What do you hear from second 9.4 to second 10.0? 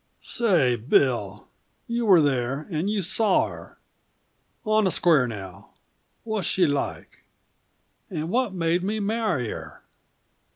her?"